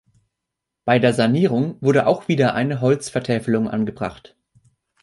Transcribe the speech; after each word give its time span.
Bei 0.83 0.97
der 0.97 1.13
Sanierung 1.13 1.77
wurde 1.79 2.07
auch 2.07 2.27
wieder 2.27 2.55
eine 2.55 2.81
Holzvertäfelung 2.81 3.69
angebracht. 3.69 4.35